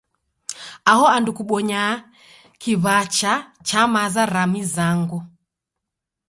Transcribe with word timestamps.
Aho 0.91 1.05
andu 1.15 1.31
kobonywa 1.37 1.83
kiw'acha 2.61 3.33
cha 3.67 3.81
maza 3.93 4.23
ra 4.33 4.43
mizango. 4.53 5.19